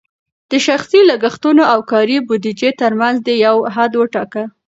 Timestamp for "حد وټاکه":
3.75-4.43